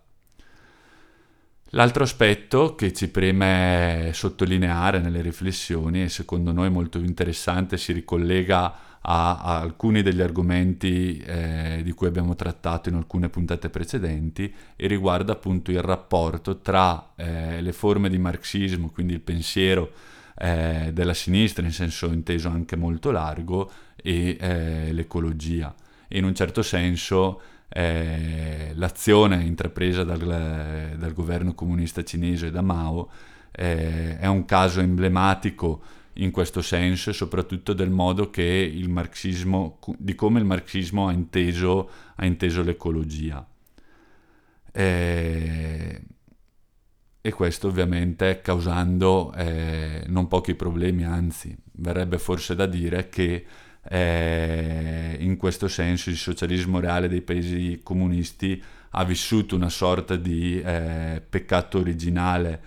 L'altro 1.71 2.05
aspetto 2.05 2.77
che 2.77 2.93
ci 2.93 3.09
preme 3.09 4.11
sottolineare 4.15 5.01
nelle 5.01 5.21
riflessioni 5.21 6.05
e 6.05 6.09
secondo 6.09 6.53
noi 6.53 6.71
molto 6.71 6.99
interessante 6.99 7.77
si 7.77 7.93
ricollega 7.93 9.01
a, 9.01 9.39
a 9.39 9.61
alcuni 9.61 10.03
degli 10.03 10.21
argomenti 10.21 11.19
eh, 11.19 11.81
di 11.83 11.91
cui 11.91 12.07
abbiamo 12.07 12.37
trattato 12.37 12.89
in 12.89 12.95
alcune 12.95 13.29
puntate 13.29 13.69
precedenti 13.69 14.53
e 14.77 14.87
riguarda 14.87 15.33
appunto 15.33 15.73
il 15.73 15.83
rapporto 15.83 16.61
tra 16.61 17.13
eh, 17.17 17.61
le 17.61 17.73
forme 17.73 18.09
di 18.11 18.19
marxismo, 18.19 18.91
quindi 18.91 19.15
il 19.15 19.21
pensiero 19.21 19.91
eh, 20.39 20.91
della 20.93 21.15
sinistra 21.15 21.65
in 21.65 21.73
senso 21.73 22.07
inteso 22.07 22.49
anche 22.49 22.77
molto 22.77 23.11
largo 23.11 23.71
e 23.97 24.37
eh, 24.39 24.93
l'ecologia. 24.93 25.75
E 26.07 26.19
in 26.19 26.25
un 26.25 26.35
certo 26.35 26.63
senso 26.63 27.41
eh, 27.69 28.73
l'azione 28.75 29.43
intrapresa 29.45 30.05
dal, 30.05 30.95
dal, 30.97 31.13
governo 31.13 31.55
comunista 31.55 32.05
cinese 32.05 32.51
da 32.51 32.63
Mao 32.63 33.11
eh, 33.51 34.19
è 34.19 34.27
un 34.27 34.45
caso 34.45 34.81
emblematico 34.81 35.83
in 36.15 36.31
questo 36.31 36.63
senso 36.63 37.13
soprattutto 37.13 37.73
del 37.73 37.91
modo 37.91 38.31
che 38.31 38.43
il 38.43 38.89
marxismo, 38.89 39.79
di 39.99 40.15
come 40.15 40.39
il 40.39 40.47
marxismo 40.47 41.09
ha 41.09 41.13
inteso, 41.13 41.91
ha 42.17 42.25
inteso 42.25 42.63
l'ecologia. 42.63 43.47
Eh, 44.73 46.03
e 47.21 47.33
questo 47.33 47.67
ovviamente 47.69 48.41
causando 48.41 49.33
eh, 49.35 50.05
non 50.07 50.29
pochi 50.29 50.55
problemi, 50.55 51.05
anzi 51.05 51.57
verrebbe 51.73 52.19
forse 52.19 52.55
da 52.55 52.67
dire 52.67 53.09
che 53.09 53.45
eh, 53.89 55.17
in 55.21 55.37
questo 55.37 55.69
senso 55.69 56.11
il 56.11 56.17
socialismo 56.17 56.81
reale 56.81 57.09
dei 57.09 57.23
paesi 57.23 57.81
comunisti 57.83 58.63
ha 58.91 59.05
vissuto 59.05 59.55
una 59.55 59.69
sorta 59.69 60.17
di 60.17 60.61
eh, 60.61 61.23
peccato 61.29 61.79
originale, 61.79 62.61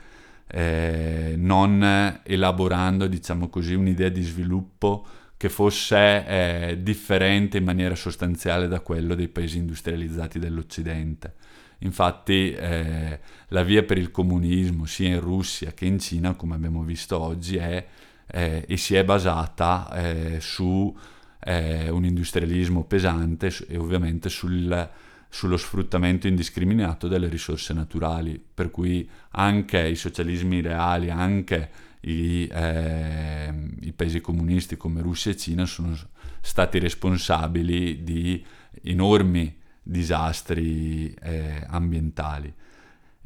eh, 0.47 1.33
non 1.37 2.21
elaborando, 2.23 3.07
diciamo 3.07 3.49
così, 3.49 3.73
un'idea 3.73 4.09
di 4.09 4.21
sviluppo 4.21 5.05
che 5.37 5.49
fosse 5.49 6.25
eh, 6.27 6.79
differente 6.81 7.57
in 7.57 7.63
maniera 7.63 7.95
sostanziale 7.95 8.67
da 8.67 8.81
quello 8.81 9.15
dei 9.15 9.29
paesi 9.29 9.57
industrializzati 9.57 10.37
dell'Occidente. 10.37 11.33
Infatti 11.79 12.51
eh, 12.51 13.19
la 13.47 13.63
via 13.63 13.83
per 13.83 13.97
il 13.97 14.11
comunismo 14.11 14.85
sia 14.85 15.07
in 15.07 15.21
Russia 15.21 15.71
che 15.71 15.85
in 15.85 15.97
Cina, 15.97 16.33
come 16.33 16.55
abbiamo 16.55 16.83
visto 16.83 17.17
oggi, 17.17 17.55
è 17.55 17.85
eh, 18.31 18.65
e 18.67 18.77
si 18.77 18.95
è 18.95 19.03
basata 19.03 19.89
eh, 19.93 20.37
su 20.39 20.95
eh, 21.41 21.89
un 21.89 22.05
industrialismo 22.05 22.83
pesante 22.83 23.51
e 23.67 23.77
ovviamente 23.77 24.29
sul, 24.29 24.89
sullo 25.29 25.57
sfruttamento 25.57 26.27
indiscriminato 26.27 27.07
delle 27.07 27.27
risorse 27.27 27.73
naturali, 27.73 28.41
per 28.53 28.71
cui 28.71 29.09
anche 29.31 29.87
i 29.87 29.95
socialismi 29.95 30.61
reali, 30.61 31.09
anche 31.09 31.69
i, 32.01 32.47
eh, 32.51 33.53
i 33.81 33.93
paesi 33.93 34.21
comunisti 34.21 34.77
come 34.77 35.01
Russia 35.01 35.31
e 35.31 35.37
Cina 35.37 35.65
sono 35.65 35.97
stati 36.41 36.79
responsabili 36.79 38.03
di 38.03 38.43
enormi 38.83 39.55
disastri 39.81 41.13
eh, 41.13 41.63
ambientali 41.67 42.53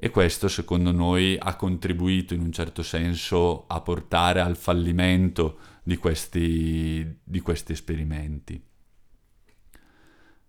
e 0.03 0.09
questo 0.09 0.49
secondo 0.49 0.91
noi 0.91 1.37
ha 1.39 1.55
contribuito 1.55 2.33
in 2.33 2.41
un 2.41 2.51
certo 2.51 2.83
senso 2.83 3.63
a 3.67 3.79
portare 3.79 4.41
al 4.41 4.57
fallimento 4.57 5.57
di 5.81 5.95
questi, 5.95 7.19
di 7.23 7.39
questi 7.39 7.71
esperimenti. 7.71 8.61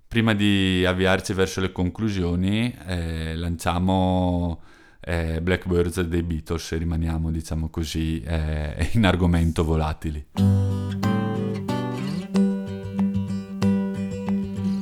Prima 0.08 0.34
di 0.34 0.84
avviarci 0.84 1.34
verso 1.34 1.60
le 1.60 1.70
conclusioni 1.70 2.76
eh, 2.84 3.36
lanciamo 3.36 4.60
eh, 4.98 5.40
Blackbirds 5.40 6.00
dei 6.00 6.24
Beatles 6.24 6.72
e 6.72 6.76
rimaniamo 6.78 7.30
diciamo 7.30 7.68
così 7.68 8.20
eh, 8.22 8.88
in 8.94 9.06
argomento 9.06 9.62
volatili. 9.62 10.26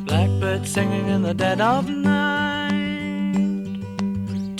Blackbird 0.06 0.64
singing 0.64 1.08
in 1.10 1.22
the 1.24 1.34
dead 1.34 1.60
of 1.60 1.86
night 1.90 2.21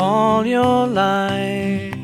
all 0.00 0.46
your 0.46 0.86
life. 0.86 1.94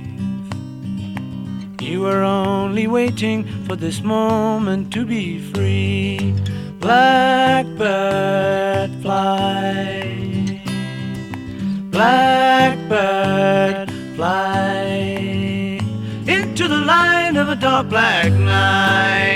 You 1.80 2.02
were 2.02 2.22
only 2.22 2.86
waiting 2.86 3.44
for 3.64 3.76
this 3.76 4.02
moment 4.02 4.92
to 4.92 5.06
be 5.06 5.38
free. 5.52 6.34
Blackbird 6.78 7.70
fly. 9.02 10.60
Blackbird 11.90 13.90
fly 14.14 14.84
into 16.26 16.68
the 16.68 16.82
light 16.92 17.36
of 17.36 17.48
a 17.48 17.56
dark 17.56 17.88
black 17.88 18.30
night. 18.32 19.35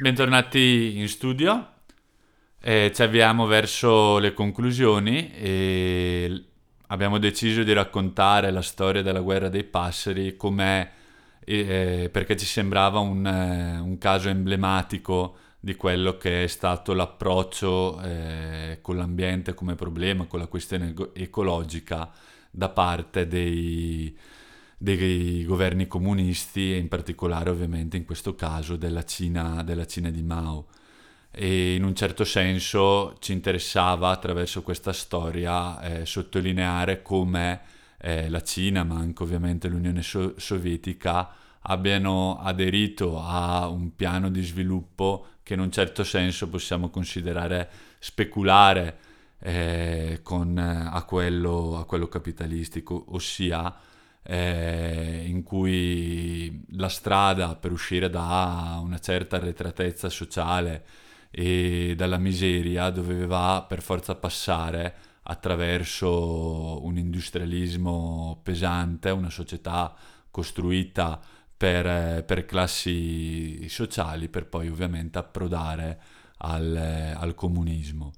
Bentornati 0.00 0.96
in 0.96 1.08
studio. 1.08 1.72
Eh, 2.58 2.90
ci 2.94 3.02
avviamo 3.02 3.44
verso 3.44 4.16
le 4.16 4.32
conclusioni 4.32 5.30
e 5.34 6.44
abbiamo 6.86 7.18
deciso 7.18 7.62
di 7.62 7.74
raccontare 7.74 8.50
la 8.50 8.62
storia 8.62 9.02
della 9.02 9.20
guerra 9.20 9.50
dei 9.50 9.64
passeri 9.64 10.38
come 10.38 10.90
eh, 11.44 12.08
perché 12.10 12.34
ci 12.38 12.46
sembrava 12.46 12.98
un, 13.00 13.26
eh, 13.26 13.78
un, 13.78 13.98
caso 13.98 14.30
emblematico 14.30 15.36
di 15.60 15.74
quello 15.74 16.16
che 16.16 16.44
è 16.44 16.46
stato 16.46 16.94
l'approccio 16.94 18.00
eh, 18.00 18.78
con 18.80 18.96
l'ambiente 18.96 19.52
come 19.52 19.74
problema, 19.74 20.24
con 20.24 20.38
la 20.38 20.46
questione 20.46 20.94
ecologica 21.12 22.10
da 22.50 22.70
parte 22.70 23.26
dei, 23.26 24.16
dei 24.82 25.44
governi 25.44 25.86
comunisti 25.86 26.72
e 26.72 26.78
in 26.78 26.88
particolare 26.88 27.50
ovviamente 27.50 27.98
in 27.98 28.06
questo 28.06 28.34
caso 28.34 28.76
della 28.76 29.04
Cina, 29.04 29.62
della 29.62 29.86
Cina 29.86 30.08
di 30.08 30.22
Mao. 30.22 30.68
E 31.30 31.74
in 31.74 31.84
un 31.84 31.94
certo 31.94 32.24
senso 32.24 33.16
ci 33.18 33.32
interessava 33.32 34.08
attraverso 34.08 34.62
questa 34.62 34.94
storia 34.94 35.80
eh, 35.82 36.06
sottolineare 36.06 37.02
come 37.02 37.60
eh, 37.98 38.30
la 38.30 38.42
Cina, 38.42 38.82
ma 38.82 38.96
anche 38.96 39.22
ovviamente 39.22 39.68
l'Unione 39.68 40.00
so- 40.00 40.32
Sovietica, 40.38 41.30
abbiano 41.64 42.40
aderito 42.40 43.20
a 43.22 43.68
un 43.68 43.94
piano 43.94 44.30
di 44.30 44.42
sviluppo 44.42 45.26
che 45.42 45.52
in 45.52 45.60
un 45.60 45.70
certo 45.70 46.04
senso 46.04 46.48
possiamo 46.48 46.88
considerare 46.88 47.68
speculare 47.98 48.98
eh, 49.40 50.20
con, 50.22 50.56
a, 50.56 51.04
quello, 51.04 51.76
a, 51.76 51.84
quello, 51.84 52.08
capitalistico, 52.08 53.04
ossia 53.08 53.88
eh, 54.22 55.24
in 55.26 55.42
cui 55.42 56.64
la 56.72 56.88
strada 56.88 57.56
per 57.56 57.72
uscire 57.72 58.10
da 58.10 58.78
una 58.82 58.98
certa 58.98 59.36
arretratezza 59.36 60.08
sociale 60.08 60.84
e 61.30 61.94
dalla 61.96 62.18
miseria 62.18 62.90
doveva 62.90 63.64
per 63.68 63.82
forza 63.82 64.14
passare 64.14 64.94
attraverso 65.22 66.84
un 66.84 66.96
industrialismo 66.96 68.40
pesante, 68.42 69.10
una 69.10 69.30
società 69.30 69.94
costruita 70.30 71.20
per, 71.56 72.24
per 72.24 72.46
classi 72.46 73.68
sociali, 73.68 74.28
per 74.28 74.46
poi 74.46 74.68
ovviamente 74.68 75.18
approdare 75.18 76.00
al, 76.38 77.14
al 77.16 77.34
comunismo. 77.34 78.12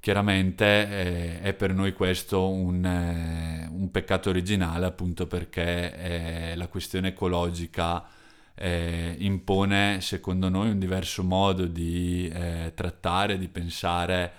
Chiaramente 0.00 0.64
eh, 0.64 1.40
è 1.40 1.54
per 1.54 1.74
noi 1.74 1.92
questo 1.92 2.48
un, 2.50 2.84
eh, 2.84 3.57
un, 3.78 3.90
peccato 3.90 4.28
originale 4.30 4.86
appunto 4.86 5.26
perché 5.26 6.52
eh, 6.52 6.56
la 6.56 6.68
questione 6.68 7.08
ecologica 7.08 8.06
eh, 8.54 9.14
impone 9.18 10.00
secondo 10.00 10.48
noi 10.48 10.70
un 10.70 10.78
diverso 10.78 11.22
modo 11.22 11.66
di 11.66 12.28
eh, 12.28 12.72
trattare, 12.74 13.38
di 13.38 13.48
pensare 13.48 14.32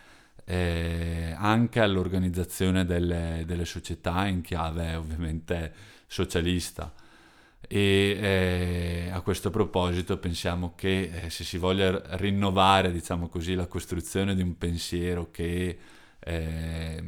eh, 0.46 1.34
anche 1.38 1.80
all'organizzazione 1.80 2.84
delle, 2.84 3.44
delle, 3.46 3.66
società 3.66 4.26
in 4.26 4.42
chiave 4.42 4.96
ovviamente 4.96 5.72
socialista. 6.08 6.92
E 7.68 8.18
eh, 8.20 9.10
a 9.12 9.22
questo 9.22 9.52
proposito 9.52 10.18
pensiamo 10.18 10.74
che 10.76 11.12
eh, 11.26 11.30
se 11.30 11.44
si 11.44 11.58
voglia 11.58 12.02
rinnovare, 12.18 12.92
diciamo 12.92 13.28
così, 13.30 13.54
la 13.54 13.68
costruzione 13.68 14.34
di 14.34 14.42
un 14.42 14.58
pensiero 14.58 15.30
che 15.30 15.78
eh, 16.20 17.04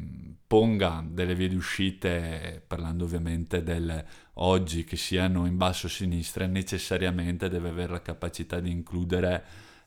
ponga 0.48 1.04
delle 1.08 1.36
vie 1.36 1.48
di 1.48 1.56
uscite, 1.56 2.62
parlando 2.66 3.06
ovviamente 3.06 3.64
del 3.64 4.04
oggi, 4.36 4.84
che 4.84 4.98
siano 4.98 5.46
in 5.46 5.58
basso 5.58 5.88
a 5.88 5.90
sinistra, 5.90 6.46
necessariamente 6.46 7.48
deve 7.50 7.70
avere 7.70 7.94
la 7.94 8.02
capacità 8.02 8.60
di 8.60 8.72
includere 8.72 9.44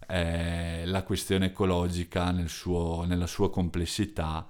eh, 0.07 0.85
la 0.87 1.03
questione 1.03 1.47
ecologica 1.47 2.31
nel 2.31 2.49
suo, 2.49 3.05
nella 3.05 3.27
sua 3.27 3.51
complessità, 3.51 4.47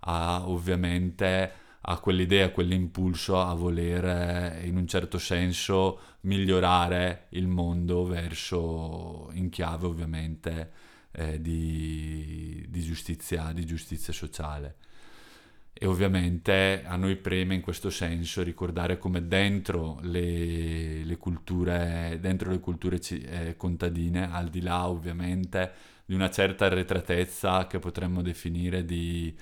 a, 0.00 0.48
ovviamente 0.48 1.52
a 1.80 1.98
quell'idea, 1.98 2.46
a 2.46 2.50
quell'impulso 2.50 3.40
a 3.40 3.54
voler 3.54 4.64
in 4.64 4.76
un 4.76 4.86
certo 4.86 5.18
senso 5.18 5.98
migliorare 6.22 7.26
il 7.30 7.46
mondo 7.46 8.04
verso, 8.04 9.30
in 9.34 9.48
chiave 9.50 9.86
ovviamente, 9.86 10.70
eh, 11.16 11.40
di, 11.40 12.64
di, 12.68 12.82
giustizia, 12.82 13.52
di 13.52 13.64
giustizia 13.64 14.12
sociale. 14.12 14.76
E 15.72 15.86
ovviamente 15.86 16.82
a 16.84 16.96
noi 16.96 17.16
preme 17.16 17.54
in 17.54 17.60
questo 17.60 17.90
senso 17.90 18.42
ricordare 18.42 18.98
come 18.98 19.26
dentro 19.26 19.98
le, 20.02 21.04
le 21.04 21.16
culture, 21.16 22.18
dentro 22.20 22.50
le 22.50 22.60
culture 22.60 22.98
eh, 22.98 23.56
contadine, 23.56 24.30
al 24.30 24.48
di 24.48 24.62
là 24.62 24.88
ovviamente 24.88 25.72
di 26.06 26.14
una 26.14 26.30
certa 26.30 26.66
arretratezza 26.66 27.66
che 27.66 27.78
potremmo 27.78 28.22
definire 28.22 28.84
di, 28.84 29.34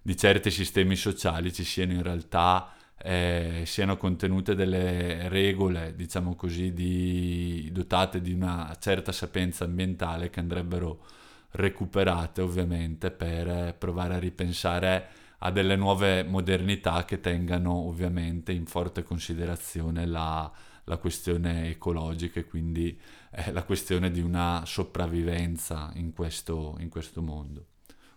di 0.00 0.16
certi 0.16 0.50
sistemi 0.50 0.96
sociali, 0.96 1.52
ci 1.52 1.64
siano 1.64 1.92
in 1.92 2.02
realtà 2.02 2.72
eh, 2.96 3.62
siano 3.66 3.96
contenute 3.96 4.54
delle 4.54 5.28
regole, 5.28 5.94
diciamo 5.94 6.34
così, 6.36 6.72
di, 6.72 7.68
dotate 7.72 8.20
di 8.20 8.32
una 8.32 8.74
certa 8.78 9.12
sapienza 9.12 9.64
ambientale 9.64 10.30
che 10.30 10.40
andrebbero 10.40 11.02
recuperate 11.50 12.40
ovviamente 12.40 13.10
per 13.10 13.74
provare 13.76 14.14
a 14.14 14.18
ripensare 14.18 15.08
a 15.38 15.50
delle 15.50 15.76
nuove 15.76 16.24
modernità 16.24 17.04
che 17.04 17.20
tengano 17.20 17.72
ovviamente 17.72 18.52
in 18.52 18.66
forte 18.66 19.02
considerazione 19.02 20.06
la, 20.06 20.50
la 20.84 20.96
questione 20.96 21.68
ecologica 21.68 22.40
e 22.40 22.46
quindi 22.46 22.98
eh, 23.30 23.52
la 23.52 23.62
questione 23.64 24.10
di 24.10 24.20
una 24.20 24.62
sopravvivenza 24.64 25.92
in 25.96 26.12
questo, 26.12 26.76
in 26.78 26.88
questo 26.88 27.20
mondo. 27.22 27.66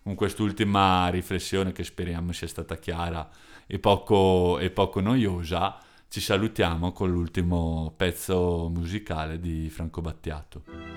Con 0.02 0.14
quest'ultima 0.14 1.08
riflessione 1.08 1.72
che 1.72 1.84
speriamo 1.84 2.32
sia 2.32 2.48
stata 2.48 2.78
chiara 2.78 3.28
e 3.70 3.78
poco, 3.78 4.58
e 4.58 4.70
poco 4.70 5.00
noiosa, 5.00 5.78
ci 6.08 6.20
salutiamo 6.20 6.90
con 6.92 7.10
l'ultimo 7.10 7.92
pezzo 7.94 8.70
musicale 8.72 9.38
di 9.38 9.68
Franco 9.68 10.00
Battiato. 10.00 10.87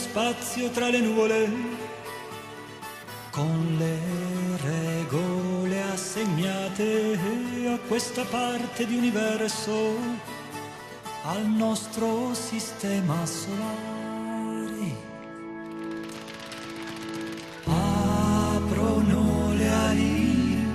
Spazio 0.00 0.70
tra 0.70 0.88
le 0.88 1.00
nuvole, 1.00 1.48
con 3.30 3.76
le 3.78 3.98
regole 4.62 5.82
assegnate 5.82 7.18
a 7.68 7.78
questa 7.86 8.24
parte 8.24 8.86
di 8.86 8.96
universo, 8.96 9.96
al 11.24 11.46
nostro 11.46 12.34
sistema 12.34 13.24
solare. 13.26 15.08
Aprono 17.64 19.52
le 19.52 19.68
ali, 19.68 20.66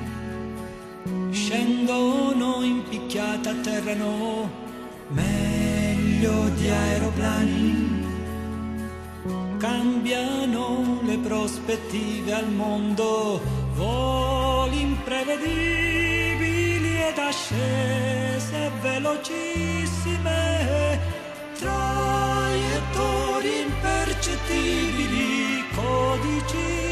scendono 1.31 2.63
in 2.63 2.83
picchiata, 2.87 3.49
atterrano 3.49 4.64
meglio 5.09 6.49
di 6.55 6.69
aeroplani. 6.69 8.03
Cambiano 9.57 10.99
le 11.03 11.17
prospettive 11.17 12.33
al 12.33 12.49
mondo, 12.51 13.41
voli 13.75 14.81
imprevedibili 14.81 17.01
ed 17.01 17.17
ascese 17.17 18.69
velocissime, 18.81 20.99
traiettori 21.57 23.61
impercettibili, 23.61 25.63
codici 25.73 26.84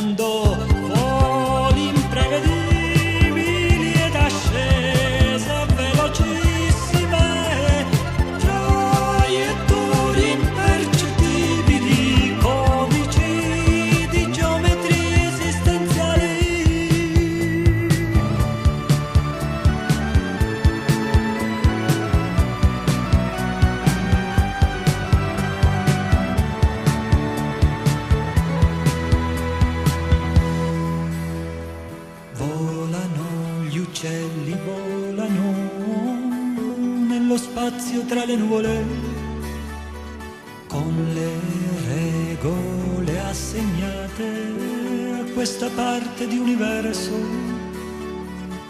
parte 0.00 0.49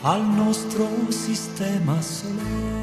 al 0.03 0.23
nostro 0.23 0.89
sistema 1.11 2.01
solare. 2.01 2.80